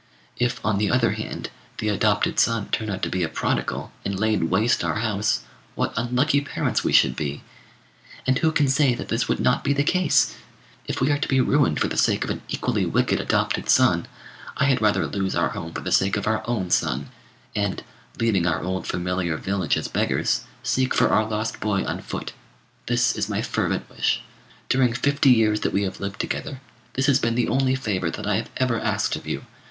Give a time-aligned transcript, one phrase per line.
[0.37, 4.19] If, on the other hand, the adopted son turned out to be a prodigal, and
[4.19, 5.41] laid waste our house,
[5.75, 7.43] what unlucky parents we should be!
[8.25, 10.33] And who can say that this would not be the case?
[10.87, 14.07] If we are to be ruined for the sake of an equally wicked adopted son,
[14.57, 17.11] I had rather lose our home for the sake of our own son,
[17.55, 17.83] and,
[18.19, 22.33] leaving out old familiar village as beggars, seek for our lost boy on foot.
[22.87, 24.23] This is my fervent wish.
[24.67, 26.59] During fifty years that we have lived together,
[26.93, 29.45] this has been the only favour that I have ever asked of you.